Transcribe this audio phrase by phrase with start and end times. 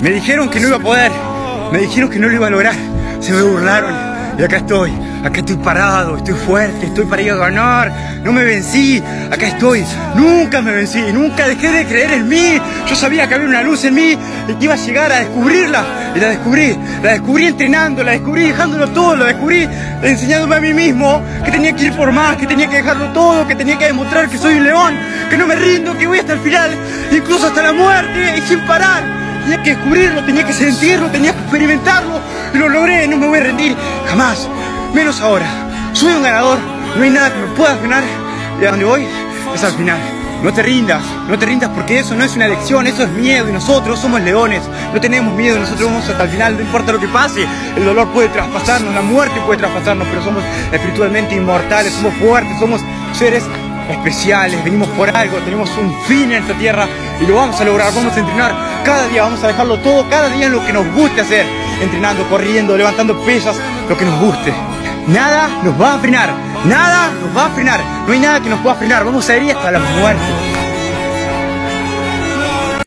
[0.00, 1.10] Me dijeron que no iba a poder.
[1.72, 2.74] Me dijeron que no lo iba a lograr.
[3.20, 3.92] Se me burlaron.
[4.38, 4.92] Y acá estoy.
[5.24, 6.16] Acá estoy parado.
[6.16, 6.86] Estoy fuerte.
[6.86, 8.20] Estoy para ir a ganar.
[8.22, 9.02] No me vencí.
[9.28, 9.84] Acá estoy.
[10.14, 11.02] Nunca me vencí.
[11.12, 12.60] Nunca dejé de creer en mí.
[12.88, 14.16] Yo sabía que había una luz en mí
[14.48, 15.84] y que iba a llegar a descubrirla.
[16.14, 16.78] Y la descubrí.
[17.02, 18.04] La descubrí entrenando.
[18.04, 19.16] La descubrí dejándolo todo.
[19.16, 19.68] La descubrí
[20.00, 22.36] enseñándome a mí mismo que tenía que ir por más.
[22.36, 23.48] Que tenía que dejarlo todo.
[23.48, 24.94] Que tenía que demostrar que soy un león.
[25.28, 25.98] Que no me rindo.
[25.98, 26.70] Que voy hasta el final.
[27.10, 28.36] Incluso hasta la muerte.
[28.38, 29.27] Y sin parar.
[29.48, 32.20] Tenía que descubrirlo, tenía que sentirlo, tenía que experimentarlo.
[32.52, 33.74] Y lo logré, no me voy a rendir.
[34.06, 34.46] Jamás.
[34.92, 35.46] Menos ahora.
[35.94, 36.58] Soy un ganador.
[36.94, 38.02] No hay nada que me pueda frenar.
[38.60, 39.06] Y a donde voy
[39.54, 39.98] es al final.
[40.42, 43.48] No te rindas, no te rindas porque eso no es una elección, eso es miedo
[43.48, 44.62] y nosotros somos leones,
[44.94, 47.44] no tenemos miedo, nosotros vamos hasta el final, no importa lo que pase,
[47.76, 52.80] el dolor puede traspasarnos, la muerte puede traspasarnos, pero somos espiritualmente inmortales, somos fuertes, somos
[53.14, 53.42] seres
[53.90, 56.86] especiales, venimos por algo, tenemos un fin en esta tierra
[57.20, 60.28] y lo vamos a lograr, vamos a entrenar cada día, vamos a dejarlo todo, cada
[60.28, 61.46] día en lo que nos guste hacer,
[61.80, 63.56] entrenando, corriendo, levantando pesas,
[63.88, 64.52] lo que nos guste.
[65.06, 68.60] Nada nos va a frenar, nada nos va a frenar, no hay nada que nos
[68.60, 70.47] pueda frenar, vamos a ir hasta la muerte.